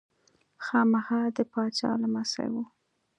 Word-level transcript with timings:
خاما 0.63 1.19
د 1.35 1.37
پاچا 1.51 1.91
لمسی 2.01 2.47
و. 2.53 2.55